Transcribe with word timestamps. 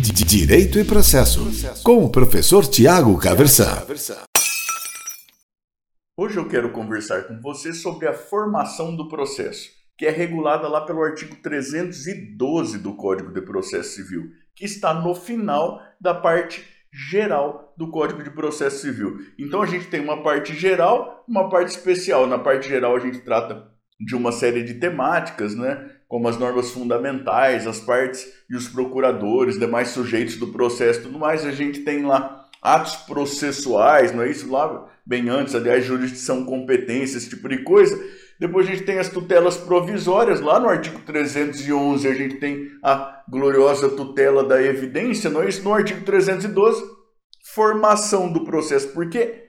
Direito 0.00 0.78
e 0.78 0.84
Processo, 0.84 1.40
com 1.82 2.04
o 2.04 2.08
professor 2.08 2.64
Tiago 2.64 3.18
Caversan. 3.18 3.84
Hoje 6.16 6.36
eu 6.36 6.46
quero 6.48 6.70
conversar 6.70 7.24
com 7.24 7.40
você 7.40 7.72
sobre 7.74 8.06
a 8.06 8.12
formação 8.12 8.94
do 8.94 9.08
processo, 9.08 9.68
que 9.96 10.06
é 10.06 10.10
regulada 10.10 10.68
lá 10.68 10.82
pelo 10.82 11.02
artigo 11.02 11.34
312 11.42 12.78
do 12.78 12.94
Código 12.94 13.32
de 13.32 13.42
Processo 13.42 13.96
Civil, 13.96 14.30
que 14.54 14.64
está 14.64 14.94
no 14.94 15.16
final 15.16 15.82
da 16.00 16.14
parte 16.14 16.64
geral 16.92 17.74
do 17.76 17.90
Código 17.90 18.22
de 18.22 18.30
Processo 18.30 18.82
Civil. 18.82 19.18
Então 19.36 19.62
a 19.62 19.66
gente 19.66 19.88
tem 19.88 20.00
uma 20.00 20.22
parte 20.22 20.54
geral, 20.54 21.24
uma 21.26 21.48
parte 21.48 21.70
especial. 21.70 22.24
Na 22.28 22.38
parte 22.38 22.68
geral 22.68 22.94
a 22.94 23.00
gente 23.00 23.18
trata 23.18 23.66
de 23.98 24.14
uma 24.14 24.30
série 24.30 24.62
de 24.62 24.74
temáticas, 24.74 25.56
né? 25.56 25.90
Como 26.08 26.26
as 26.26 26.38
normas 26.38 26.70
fundamentais, 26.70 27.66
as 27.66 27.78
partes 27.78 28.26
e 28.48 28.56
os 28.56 28.66
procuradores, 28.66 29.58
demais 29.58 29.88
sujeitos 29.88 30.36
do 30.36 30.48
processo, 30.48 31.02
tudo 31.02 31.18
mais. 31.18 31.44
A 31.44 31.52
gente 31.52 31.80
tem 31.80 32.02
lá 32.04 32.46
atos 32.62 32.96
processuais, 32.96 34.10
não 34.12 34.22
é 34.22 34.30
isso? 34.30 34.50
Lá 34.50 34.88
bem 35.04 35.28
antes, 35.28 35.54
aliás, 35.54 35.84
jurisdição, 35.84 36.44
competência, 36.44 37.18
esse 37.18 37.28
tipo 37.28 37.46
de 37.48 37.62
coisa. 37.62 38.02
Depois 38.40 38.66
a 38.66 38.70
gente 38.70 38.84
tem 38.84 38.98
as 38.98 39.08
tutelas 39.08 39.56
provisórias, 39.56 40.40
lá 40.40 40.58
no 40.58 40.68
artigo 40.68 41.00
311 41.00 42.08
a 42.08 42.14
gente 42.14 42.36
tem 42.36 42.68
a 42.82 43.22
gloriosa 43.28 43.90
tutela 43.90 44.44
da 44.44 44.62
evidência, 44.62 45.28
não 45.28 45.42
é 45.42 45.48
isso? 45.48 45.62
No 45.62 45.74
artigo 45.74 46.04
312, 46.04 46.82
formação 47.52 48.32
do 48.32 48.44
processo. 48.44 48.88
Porque 48.94 49.44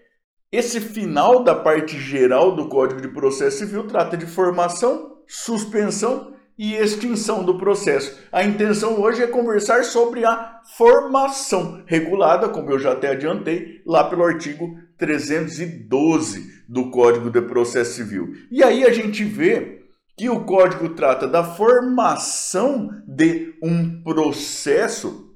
esse 0.51 0.81
final 0.81 1.43
da 1.43 1.55
parte 1.55 1.99
geral 1.99 2.55
do 2.55 2.67
Código 2.67 2.99
de 2.99 3.07
Processo 3.09 3.59
Civil 3.59 3.83
trata 3.83 4.17
de 4.17 4.25
formação, 4.25 5.19
suspensão 5.27 6.33
e 6.59 6.75
extinção 6.75 7.41
do 7.41 7.57
processo. 7.57 8.19
A 8.33 8.43
intenção 8.43 8.99
hoje 8.99 9.23
é 9.23 9.27
conversar 9.27 9.85
sobre 9.85 10.25
a 10.25 10.59
formação 10.75 11.81
regulada, 11.85 12.49
como 12.49 12.69
eu 12.69 12.77
já 12.77 12.91
até 12.91 13.11
adiantei, 13.11 13.81
lá 13.85 14.03
pelo 14.03 14.25
artigo 14.25 14.77
312 14.97 16.65
do 16.67 16.91
Código 16.91 17.29
de 17.29 17.41
Processo 17.41 17.93
Civil. 17.93 18.33
E 18.51 18.61
aí 18.61 18.83
a 18.83 18.91
gente 18.91 19.23
vê 19.23 19.85
que 20.17 20.29
o 20.29 20.43
código 20.43 20.89
trata 20.89 21.25
da 21.25 21.45
formação 21.45 22.89
de 23.07 23.53
um 23.63 24.03
processo 24.03 25.28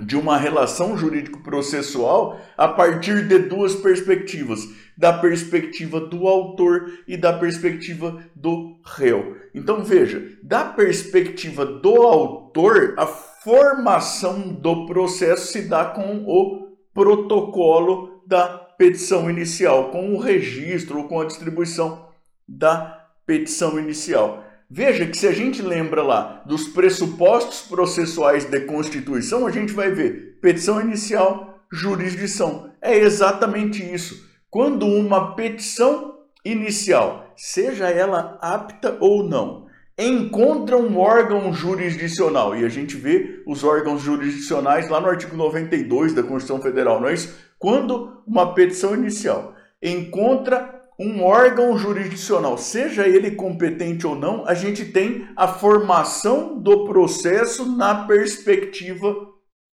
de 0.00 0.16
uma 0.16 0.36
relação 0.36 0.96
jurídico-processual 0.96 2.40
a 2.56 2.68
partir 2.68 3.26
de 3.26 3.38
duas 3.38 3.74
perspectivas, 3.74 4.60
da 4.96 5.12
perspectiva 5.12 6.00
do 6.00 6.26
autor 6.26 6.92
e 7.06 7.16
da 7.16 7.32
perspectiva 7.32 8.22
do 8.34 8.80
réu. 8.84 9.36
Então 9.54 9.82
veja, 9.82 10.22
da 10.42 10.64
perspectiva 10.64 11.64
do 11.64 12.02
autor, 12.02 12.94
a 12.96 13.06
formação 13.06 14.48
do 14.48 14.86
processo 14.86 15.52
se 15.52 15.62
dá 15.62 15.84
com 15.84 16.24
o 16.26 16.76
protocolo 16.92 18.22
da 18.26 18.46
petição 18.46 19.30
inicial, 19.30 19.90
com 19.90 20.14
o 20.14 20.18
registro 20.18 20.98
ou 20.98 21.08
com 21.08 21.20
a 21.20 21.24
distribuição 21.24 22.08
da 22.46 23.06
petição 23.26 23.78
inicial. 23.78 24.44
Veja 24.70 25.06
que 25.06 25.16
se 25.16 25.26
a 25.26 25.32
gente 25.32 25.62
lembra 25.62 26.02
lá 26.02 26.42
dos 26.44 26.68
pressupostos 26.68 27.62
processuais 27.62 28.44
de 28.44 28.60
constituição, 28.60 29.46
a 29.46 29.50
gente 29.50 29.72
vai 29.72 29.90
ver 29.90 30.38
petição 30.42 30.78
inicial, 30.78 31.64
jurisdição. 31.72 32.70
É 32.82 32.94
exatamente 32.94 33.82
isso. 33.82 34.28
Quando 34.50 34.86
uma 34.86 35.34
petição 35.34 36.18
inicial, 36.44 37.32
seja 37.34 37.88
ela 37.88 38.38
apta 38.42 38.98
ou 39.00 39.26
não, 39.26 39.66
encontra 39.98 40.76
um 40.76 40.98
órgão 40.98 41.52
jurisdicional, 41.52 42.54
e 42.54 42.64
a 42.64 42.68
gente 42.68 42.94
vê 42.94 43.42
os 43.46 43.64
órgãos 43.64 44.02
jurisdicionais 44.02 44.88
lá 44.88 45.00
no 45.00 45.08
artigo 45.08 45.34
92 45.34 46.12
da 46.12 46.22
Constituição 46.22 46.62
Federal, 46.62 47.00
não 47.00 47.08
é 47.08 47.14
isso? 47.14 47.36
Quando 47.58 48.22
uma 48.26 48.54
petição 48.54 48.94
inicial 48.94 49.54
encontra 49.82 50.77
um 50.98 51.22
órgão 51.22 51.78
jurisdicional, 51.78 52.58
seja 52.58 53.06
ele 53.06 53.30
competente 53.30 54.06
ou 54.06 54.16
não, 54.16 54.44
a 54.46 54.54
gente 54.54 54.84
tem 54.86 55.28
a 55.36 55.46
formação 55.46 56.58
do 56.60 56.84
processo 56.86 57.76
na 57.76 58.06
perspectiva 58.06 59.14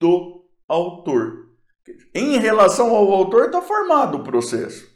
do 0.01 0.43
autor. 0.67 1.47
Em 2.13 2.37
relação 2.37 2.93
ao 2.93 3.11
autor, 3.11 3.45
está 3.45 3.61
formado 3.61 4.17
o 4.17 4.23
processo. 4.23 4.91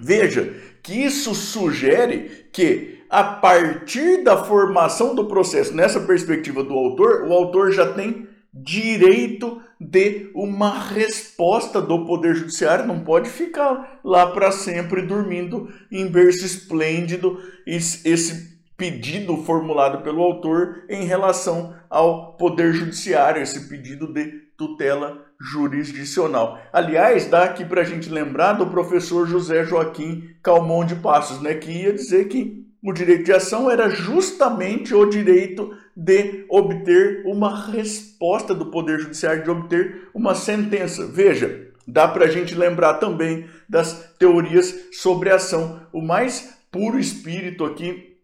Veja 0.00 0.54
que 0.82 0.92
isso 0.92 1.34
sugere 1.34 2.48
que, 2.52 3.02
a 3.08 3.24
partir 3.24 4.22
da 4.22 4.44
formação 4.44 5.14
do 5.14 5.26
processo, 5.26 5.74
nessa 5.74 6.00
perspectiva 6.00 6.62
do 6.62 6.74
autor, 6.74 7.22
o 7.22 7.32
autor 7.32 7.72
já 7.72 7.92
tem 7.92 8.28
direito 8.52 9.62
de 9.80 10.30
uma 10.34 10.78
resposta 10.78 11.80
do 11.80 12.04
Poder 12.04 12.34
Judiciário, 12.34 12.86
não 12.86 13.00
pode 13.00 13.28
ficar 13.28 14.00
lá 14.02 14.26
para 14.26 14.50
sempre 14.50 15.02
dormindo 15.02 15.68
em 15.90 16.06
berço 16.06 16.44
esplêndido 16.44 17.38
esse 17.66 18.58
pedido 18.76 19.36
formulado 19.38 20.02
pelo 20.02 20.22
autor 20.22 20.84
em 20.88 21.04
relação 21.04 21.74
ao 21.90 22.34
Poder 22.36 22.72
Judiciário, 22.72 23.42
esse 23.42 23.68
pedido 23.68 24.12
de 24.12 24.48
tutela 24.56 25.24
jurisdicional. 25.40 26.58
Aliás, 26.72 27.26
dá 27.26 27.44
aqui 27.44 27.64
para 27.64 27.82
a 27.82 27.84
gente 27.84 28.08
lembrar 28.08 28.54
do 28.54 28.66
professor 28.66 29.26
José 29.26 29.64
Joaquim 29.64 30.30
Calmon 30.42 30.84
de 30.84 30.96
Passos, 30.96 31.40
né, 31.40 31.54
que 31.54 31.70
ia 31.70 31.92
dizer 31.92 32.28
que 32.28 32.66
o 32.82 32.92
direito 32.92 33.24
de 33.24 33.32
ação 33.32 33.70
era 33.70 33.90
justamente 33.90 34.94
o 34.94 35.06
direito 35.06 35.72
de 36.00 36.46
obter 36.48 37.24
uma 37.26 37.66
resposta 37.72 38.54
do 38.54 38.66
Poder 38.66 39.00
Judiciário, 39.00 39.42
de 39.42 39.50
obter 39.50 40.08
uma 40.14 40.32
sentença. 40.32 41.04
Veja, 41.08 41.72
dá 41.88 42.06
para 42.06 42.26
a 42.26 42.28
gente 42.28 42.54
lembrar 42.54 42.94
também 42.94 43.50
das 43.68 44.14
teorias 44.16 44.72
sobre 44.92 45.28
ação. 45.28 45.80
O 45.92 46.00
mais 46.00 46.56
puro 46.70 47.00
espírito 47.00 47.64
aqui 47.64 48.16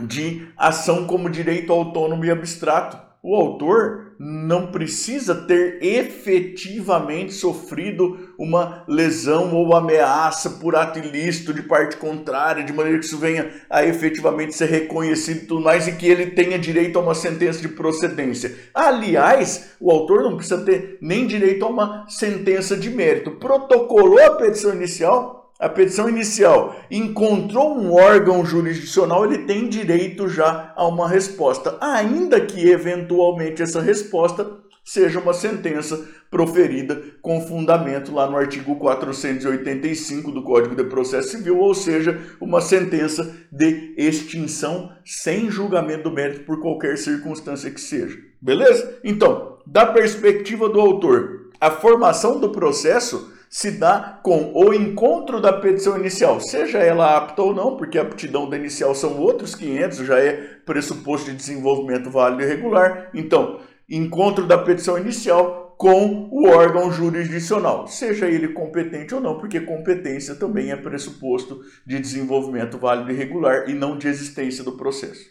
de 0.00 0.46
ação 0.56 1.04
como 1.04 1.28
direito 1.28 1.72
autônomo 1.72 2.24
e 2.24 2.30
abstrato. 2.30 2.96
O 3.24 3.36
autor 3.36 4.16
não 4.18 4.72
precisa 4.72 5.32
ter 5.32 5.78
efetivamente 5.80 7.32
sofrido 7.32 8.34
uma 8.36 8.84
lesão 8.88 9.54
ou 9.54 9.76
ameaça 9.76 10.50
por 10.50 10.74
ato 10.74 10.98
ilícito 10.98 11.54
de 11.54 11.62
parte 11.62 11.96
contrária, 11.96 12.64
de 12.64 12.72
maneira 12.72 12.98
que 12.98 13.04
isso 13.04 13.18
venha 13.18 13.48
a 13.70 13.84
efetivamente 13.84 14.56
ser 14.56 14.66
reconhecido 14.66 15.42
e 15.42 15.46
tudo 15.46 15.60
mais, 15.60 15.86
e 15.86 15.92
que 15.92 16.08
ele 16.08 16.32
tenha 16.32 16.58
direito 16.58 16.98
a 16.98 17.02
uma 17.02 17.14
sentença 17.14 17.60
de 17.60 17.68
procedência. 17.68 18.56
Aliás, 18.74 19.76
o 19.78 19.92
autor 19.92 20.22
não 20.22 20.34
precisa 20.34 20.64
ter 20.64 20.98
nem 21.00 21.24
direito 21.24 21.64
a 21.64 21.68
uma 21.68 22.04
sentença 22.08 22.76
de 22.76 22.90
mérito. 22.90 23.32
Protocolou 23.32 24.18
a 24.18 24.34
petição 24.34 24.74
inicial, 24.74 25.41
a 25.62 25.68
petição 25.68 26.08
inicial 26.08 26.74
encontrou 26.90 27.78
um 27.78 27.94
órgão 27.94 28.44
jurisdicional, 28.44 29.24
ele 29.24 29.44
tem 29.44 29.68
direito 29.68 30.28
já 30.28 30.72
a 30.74 30.84
uma 30.88 31.08
resposta, 31.08 31.78
ainda 31.80 32.40
que 32.40 32.68
eventualmente 32.68 33.62
essa 33.62 33.80
resposta 33.80 34.58
seja 34.84 35.20
uma 35.20 35.32
sentença 35.32 36.04
proferida 36.28 37.00
com 37.22 37.40
fundamento 37.40 38.12
lá 38.12 38.28
no 38.28 38.36
artigo 38.36 38.74
485 38.74 40.32
do 40.32 40.42
Código 40.42 40.74
de 40.74 40.82
Processo 40.82 41.28
Civil, 41.28 41.56
ou 41.56 41.72
seja, 41.72 42.20
uma 42.40 42.60
sentença 42.60 43.32
de 43.52 43.94
extinção 43.96 44.90
sem 45.04 45.48
julgamento 45.48 46.02
do 46.02 46.10
mérito 46.10 46.44
por 46.44 46.60
qualquer 46.60 46.98
circunstância 46.98 47.70
que 47.70 47.80
seja. 47.80 48.18
Beleza? 48.40 48.98
Então, 49.04 49.58
da 49.64 49.86
perspectiva 49.86 50.68
do 50.68 50.80
autor, 50.80 51.50
a 51.60 51.70
formação 51.70 52.40
do 52.40 52.50
processo 52.50 53.30
se 53.52 53.70
dá 53.72 54.18
com 54.22 54.50
o 54.54 54.72
encontro 54.72 55.38
da 55.38 55.52
petição 55.52 55.98
inicial, 55.98 56.40
seja 56.40 56.78
ela 56.78 57.18
apta 57.18 57.42
ou 57.42 57.54
não, 57.54 57.76
porque 57.76 57.98
a 57.98 58.02
aptidão 58.02 58.48
da 58.48 58.56
inicial 58.56 58.94
são 58.94 59.18
outros 59.18 59.54
500, 59.54 59.98
já 59.98 60.18
é 60.18 60.32
pressuposto 60.64 61.30
de 61.30 61.36
desenvolvimento 61.36 62.08
válido 62.08 62.42
e 62.42 62.46
regular. 62.46 63.10
Então, 63.12 63.60
encontro 63.86 64.46
da 64.46 64.56
petição 64.56 64.96
inicial 64.96 65.76
com 65.76 66.30
o 66.32 66.48
órgão 66.48 66.90
jurisdicional, 66.90 67.86
seja 67.86 68.26
ele 68.26 68.54
competente 68.54 69.14
ou 69.14 69.20
não, 69.20 69.38
porque 69.38 69.60
competência 69.60 70.34
também 70.34 70.70
é 70.70 70.76
pressuposto 70.76 71.60
de 71.86 72.00
desenvolvimento 72.00 72.78
válido 72.78 73.12
e 73.12 73.14
regular 73.14 73.68
e 73.68 73.74
não 73.74 73.98
de 73.98 74.08
existência 74.08 74.64
do 74.64 74.78
processo. 74.78 75.28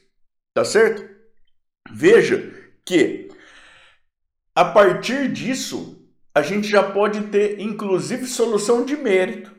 Tá 0.53 0.63
certo? 0.63 1.03
Veja 1.91 2.53
que 2.85 3.29
a 4.55 4.65
partir 4.65 5.31
disso 5.31 6.00
a 6.33 6.41
gente 6.41 6.67
já 6.67 6.81
pode 6.83 7.21
ter, 7.27 7.59
inclusive, 7.59 8.25
solução 8.25 8.85
de 8.85 8.95
mérito, 8.95 9.51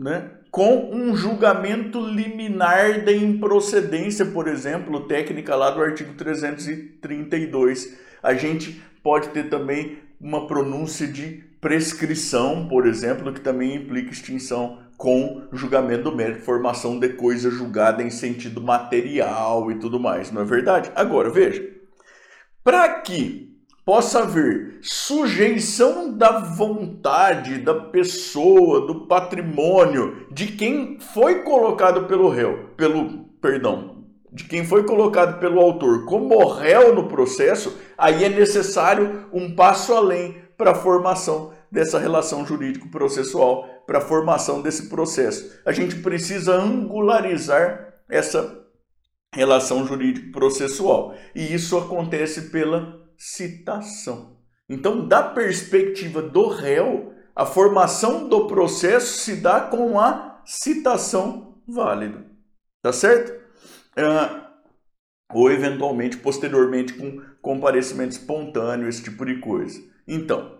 né? 0.00 0.38
com 0.50 0.90
um 0.92 1.14
julgamento 1.14 2.00
liminar 2.00 3.04
de 3.04 3.14
improcedência, 3.16 4.26
por 4.26 4.48
exemplo, 4.48 5.06
técnica 5.06 5.54
lá 5.54 5.70
do 5.70 5.82
artigo 5.82 6.14
332. 6.14 7.98
A 8.22 8.34
gente 8.34 8.82
pode 9.02 9.28
ter 9.28 9.48
também 9.48 9.98
uma 10.20 10.46
pronúncia 10.46 11.06
de 11.06 11.44
prescrição, 11.60 12.66
por 12.68 12.86
exemplo, 12.86 13.32
que 13.32 13.40
também 13.40 13.76
implica 13.76 14.10
extinção 14.10 14.78
com 14.96 15.46
julgamento 15.52 16.04
do 16.04 16.16
mérito, 16.16 16.44
formação 16.44 16.98
de 16.98 17.10
coisa 17.10 17.50
julgada 17.50 18.02
em 18.02 18.10
sentido 18.10 18.60
material 18.60 19.70
e 19.70 19.78
tudo 19.78 20.00
mais, 20.00 20.32
não 20.32 20.42
é 20.42 20.44
verdade? 20.44 20.90
Agora, 20.94 21.30
veja, 21.30 21.64
para 22.64 23.00
que 23.00 23.47
possa 23.88 24.18
haver 24.18 24.80
sujeição 24.82 26.12
da 26.12 26.40
vontade 26.40 27.56
da 27.56 27.74
pessoa, 27.74 28.86
do 28.86 29.06
patrimônio, 29.06 30.26
de 30.30 30.48
quem 30.48 31.00
foi 31.00 31.42
colocado 31.42 32.04
pelo 32.04 32.28
réu, 32.28 32.68
pelo, 32.76 33.24
perdão, 33.40 34.04
de 34.30 34.44
quem 34.44 34.62
foi 34.62 34.84
colocado 34.84 35.40
pelo 35.40 35.58
autor 35.58 36.04
como 36.04 36.46
réu 36.48 36.94
no 36.94 37.08
processo, 37.08 37.78
aí 37.96 38.24
é 38.24 38.28
necessário 38.28 39.26
um 39.32 39.54
passo 39.54 39.94
além 39.94 40.36
para 40.54 40.72
a 40.72 40.74
formação 40.74 41.54
dessa 41.72 41.98
relação 41.98 42.44
jurídico-processual, 42.44 43.84
para 43.86 44.00
a 44.00 44.02
formação 44.02 44.60
desse 44.60 44.90
processo. 44.90 45.62
A 45.64 45.72
gente 45.72 45.96
precisa 45.96 46.52
angularizar 46.54 47.94
essa 48.06 48.66
relação 49.34 49.86
jurídico-processual. 49.86 51.14
E 51.34 51.54
isso 51.54 51.78
acontece 51.78 52.50
pela 52.50 53.07
citação. 53.18 54.38
Então, 54.68 55.06
da 55.06 55.22
perspectiva 55.22 56.22
do 56.22 56.48
réu, 56.48 57.12
a 57.34 57.44
formação 57.44 58.28
do 58.28 58.46
processo 58.46 59.18
se 59.18 59.36
dá 59.36 59.60
com 59.60 59.98
a 59.98 60.40
citação 60.44 61.60
válida. 61.66 62.24
Tá 62.82 62.92
certo? 62.92 63.32
Uh, 63.98 64.48
ou 65.32 65.50
eventualmente, 65.50 66.16
posteriormente, 66.16 66.94
com 66.94 67.20
comparecimento 67.42 68.12
espontâneo, 68.12 68.88
esse 68.88 69.02
tipo 69.02 69.26
de 69.26 69.40
coisa. 69.40 69.82
Então, 70.06 70.57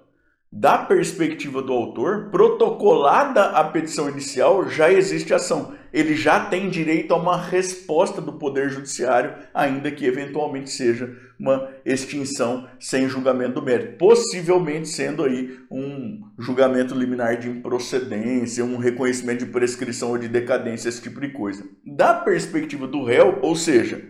da 0.51 0.79
perspectiva 0.79 1.61
do 1.61 1.73
autor, 1.73 2.31
protocolada 2.31 3.51
a 3.51 3.65
petição 3.65 4.09
inicial, 4.09 4.69
já 4.69 4.91
existe 4.91 5.35
ação. 5.35 5.75
Ele 5.93 6.15
já 6.15 6.41
tem 6.41 6.71
direito 6.71 7.13
a 7.13 7.17
uma 7.17 7.37
resposta 7.37 8.21
do 8.21 8.35
Poder 8.35 8.71
Judiciário, 8.71 9.35
ainda 9.53 9.91
que 9.91 10.07
eventualmente 10.07 10.71
seja 10.71 11.15
uma 11.39 11.69
extinção 11.85 12.67
sem 12.81 13.09
julgamento 13.09 13.55
do 13.55 13.63
mérito. 13.63 13.99
Possivelmente 13.99 14.89
sendo 14.89 15.23
aí 15.23 15.59
um 15.71 16.23
julgamento 16.39 16.95
liminar 16.95 17.39
de 17.39 17.49
improcedência, 17.49 18.65
um 18.65 18.79
reconhecimento 18.79 19.45
de 19.45 19.53
prescrição 19.53 20.11
ou 20.11 20.19
de 20.19 20.29
decadência, 20.29 20.89
esse 20.89 21.03
tipo 21.03 21.21
de 21.21 21.29
coisa. 21.29 21.65
Da 21.85 22.15
perspectiva 22.15 22.87
do 22.87 23.05
réu, 23.05 23.39
ou 23.43 23.55
seja, 23.55 24.03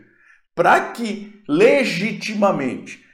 para 0.54 0.92
que 0.92 1.42
legitimamente 1.48 3.07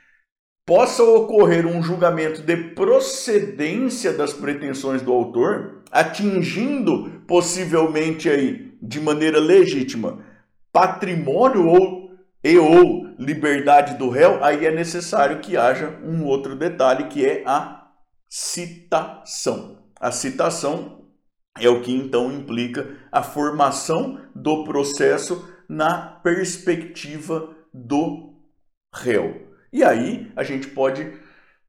possa 0.66 1.02
ocorrer 1.02 1.66
um 1.66 1.82
julgamento 1.82 2.42
de 2.42 2.56
procedência 2.56 4.12
das 4.12 4.32
pretensões 4.32 5.02
do 5.02 5.12
autor, 5.12 5.82
atingindo 5.90 7.22
possivelmente 7.26 8.28
aí 8.28 8.72
de 8.80 9.00
maneira 9.00 9.38
legítima 9.38 10.24
patrimônio 10.74 11.68
ou 11.68 12.10
e 12.42 12.58
ou 12.58 13.06
liberdade 13.18 13.96
do 13.96 14.10
réu, 14.10 14.44
aí 14.44 14.66
é 14.66 14.70
necessário 14.70 15.38
que 15.38 15.56
haja 15.56 15.98
um 16.02 16.24
outro 16.24 16.56
detalhe 16.56 17.04
que 17.04 17.24
é 17.24 17.42
a 17.46 17.86
citação. 18.28 19.78
A 19.98 20.10
citação 20.10 21.06
é 21.58 21.68
o 21.70 21.80
que 21.80 21.90
então 21.90 22.30
implica 22.30 22.98
a 23.10 23.22
formação 23.22 24.20
do 24.34 24.64
processo 24.64 25.48
na 25.66 25.96
perspectiva 26.22 27.54
do 27.72 28.34
réu. 28.92 29.53
E 29.74 29.82
aí 29.82 30.30
a 30.36 30.44
gente 30.44 30.68
pode 30.68 31.04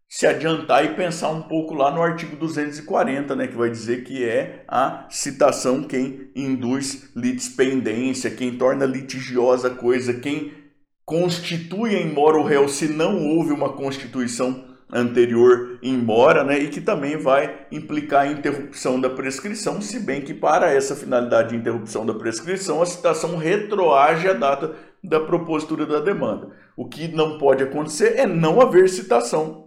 se 0.07 0.27
adiantar 0.27 0.85
e 0.85 0.93
pensar 0.93 1.29
um 1.29 1.41
pouco 1.41 1.73
lá 1.73 1.89
no 1.89 2.03
artigo 2.03 2.35
240, 2.35 3.35
né, 3.35 3.47
que 3.47 3.57
vai 3.57 3.67
dizer 3.67 4.03
que 4.03 4.23
é 4.23 4.63
a 4.67 5.07
citação 5.09 5.81
quem 5.81 6.29
induz 6.35 7.09
litispendência, 7.15 8.29
quem 8.29 8.59
torna 8.59 8.85
litigiosa 8.85 9.71
coisa, 9.71 10.13
quem 10.13 10.53
constitui 11.03 11.95
em 11.95 12.13
mora 12.13 12.37
o 12.37 12.43
réu 12.43 12.69
se 12.69 12.87
não 12.87 13.25
houve 13.25 13.51
uma 13.51 13.73
constituição 13.73 14.63
anterior 14.93 15.79
em 15.81 15.97
mora, 15.97 16.43
né, 16.43 16.59
e 16.59 16.69
que 16.69 16.81
também 16.81 17.17
vai 17.17 17.65
implicar 17.71 18.27
a 18.27 18.31
interrupção 18.31 19.01
da 19.01 19.09
prescrição, 19.09 19.81
se 19.81 19.99
bem 19.99 20.21
que 20.21 20.33
para 20.33 20.71
essa 20.71 20.95
finalidade 20.95 21.49
de 21.49 21.55
interrupção 21.55 22.05
da 22.05 22.13
prescrição, 22.13 22.83
a 22.83 22.85
citação 22.85 23.35
retroage 23.35 24.29
a 24.29 24.33
data 24.33 24.75
da 25.03 25.19
propositura 25.19 25.87
da 25.87 25.99
demanda. 25.99 26.64
O 26.75 26.87
que 26.87 27.07
não 27.07 27.37
pode 27.37 27.63
acontecer 27.63 28.17
é 28.17 28.25
não 28.25 28.61
haver 28.61 28.89
citação 28.89 29.65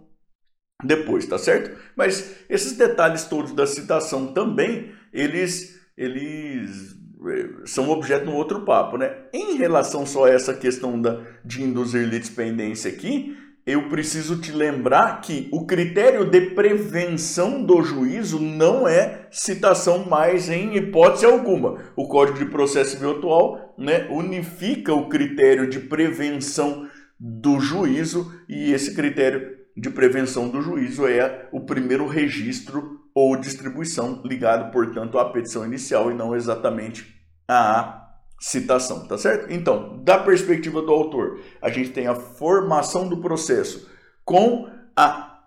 depois, 0.83 1.25
tá 1.25 1.37
certo? 1.37 1.77
Mas 1.95 2.35
esses 2.49 2.77
detalhes 2.77 3.25
todos 3.25 3.51
da 3.51 3.67
citação 3.67 4.27
também, 4.27 4.91
eles, 5.11 5.79
eles 5.97 6.95
eh, 7.27 7.49
são 7.65 7.89
objeto 7.89 8.25
de 8.25 8.31
um 8.31 8.35
outro 8.35 8.63
papo, 8.63 8.97
né? 8.97 9.13
Em 9.33 9.57
relação 9.57 10.05
só 10.05 10.25
a 10.25 10.29
essa 10.29 10.53
questão 10.53 11.01
da, 11.01 11.21
de 11.43 11.63
induzir 11.63 12.07
litispendência 12.07 12.89
aqui, 12.89 13.35
eu 13.65 13.87
preciso 13.87 14.41
te 14.41 14.51
lembrar 14.51 15.21
que 15.21 15.47
o 15.51 15.63
critério 15.63 16.25
de 16.25 16.41
prevenção 16.41 17.63
do 17.63 17.83
juízo 17.83 18.39
não 18.39 18.87
é 18.87 19.27
citação 19.29 20.05
mais 20.05 20.49
em 20.49 20.75
hipótese 20.75 21.25
alguma. 21.25 21.77
O 21.95 22.07
Código 22.07 22.39
de 22.39 22.45
Processo 22.45 22.91
Civil 22.91 23.17
atual 23.17 23.75
né, 23.77 24.07
unifica 24.09 24.91
o 24.91 25.07
critério 25.07 25.69
de 25.69 25.79
prevenção 25.79 26.88
do 27.19 27.59
juízo 27.59 28.31
e 28.47 28.71
esse 28.71 28.95
critério 28.95 29.57
de 29.75 29.89
prevenção 29.89 30.49
do 30.49 30.61
juízo 30.61 31.07
é 31.07 31.47
o 31.51 31.61
primeiro 31.61 32.07
registro 32.07 32.99
ou 33.13 33.35
distribuição 33.35 34.21
ligado, 34.23 34.71
portanto, 34.71 35.19
à 35.19 35.29
petição 35.29 35.65
inicial 35.65 36.11
e 36.11 36.13
não 36.13 36.35
exatamente 36.35 37.15
à 37.47 38.07
citação, 38.39 39.05
tá 39.07 39.17
certo? 39.17 39.51
Então, 39.51 40.01
da 40.03 40.17
perspectiva 40.17 40.81
do 40.81 40.91
autor, 40.91 41.39
a 41.61 41.69
gente 41.69 41.91
tem 41.91 42.07
a 42.07 42.15
formação 42.15 43.07
do 43.09 43.17
processo 43.17 43.89
com 44.23 44.69
a 44.95 45.39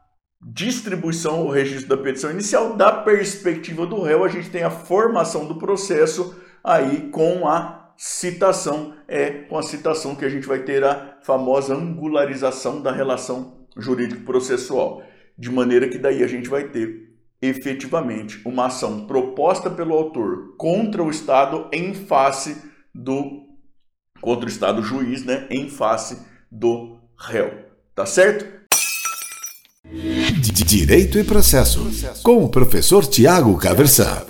distribuição 0.45 1.43
ou 1.43 1.51
registro 1.51 1.97
da 1.97 2.03
petição 2.03 2.31
inicial. 2.31 2.77
Da 2.77 2.93
perspectiva 2.93 3.87
do 3.87 4.03
réu, 4.03 4.25
a 4.25 4.29
gente 4.29 4.51
tem 4.51 4.63
a 4.63 4.71
formação 4.71 5.47
do 5.47 5.55
processo 5.55 6.37
aí 6.63 7.09
com 7.11 7.47
a 7.47 7.82
citação. 7.97 8.95
É 9.07 9.31
com 9.31 9.59
a 9.59 9.63
citação 9.63 10.15
que 10.15 10.25
a 10.25 10.29
gente 10.29 10.47
vai 10.47 10.61
ter 10.61 10.85
a 10.85 11.19
famosa 11.23 11.75
angularização 11.75 12.81
da 12.81 12.93
relação 12.93 13.67
jurídico-processual. 13.77 15.03
De 15.39 15.51
maneira 15.51 15.89
que 15.89 15.99
daí 15.99 16.23
a 16.23 16.27
gente 16.27 16.49
vai 16.49 16.69
ter 16.69 17.13
efetivamente 17.41 18.41
uma 18.47 18.67
ação 18.67 19.07
proposta 19.07 19.69
pelo 19.69 19.95
autor 19.95 20.57
contra 20.57 21.03
o 21.03 21.11
Estado 21.11 21.69
em 21.73 21.93
face 21.93 22.57
do 22.95 23.43
contra 24.21 24.47
o 24.47 24.49
Estado 24.49 24.83
juiz, 24.83 25.25
né, 25.25 25.49
em 25.51 25.69
face 25.69 26.17
do 26.49 27.01
réu. 27.19 27.51
Tá 27.93 28.07
certo? 28.07 28.63
Direito 30.65 31.19
e 31.19 31.25
processo, 31.25 31.91
com 32.23 32.45
o 32.45 32.49
professor 32.49 33.05
Tiago 33.05 33.59
Caversan. 33.59 34.23